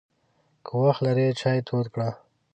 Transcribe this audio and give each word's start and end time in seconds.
که 0.65 0.71
وخت 0.83 1.01
لرې، 1.05 1.27
چای 1.39 1.59
تود 1.67 1.85
کړه! 1.93 2.09